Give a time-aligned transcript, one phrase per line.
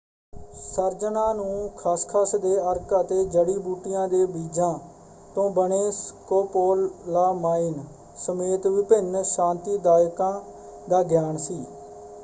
[0.53, 4.73] ਸਰਜਨਾਂ ਨੂੰ ਖਸਖਸ ਦੇ ਅਰਕ ਅਤੇ ਜੜੀ-ਬੂਟੀਆਂ ਦੇ ਬੀਜ਼ਾਂ
[5.35, 7.81] ਤੋਂ ਬਣੇ ਸਕੋਪੋਲਾਮਾਈਨ
[8.17, 10.39] ਸਮੇਤ ਵਿਭਿੰਨ ਸ਼ਾਂਤੀਦਾਇਕਾਂ
[10.89, 11.63] ਦਾ ਗਿਆਨ ਸੀ।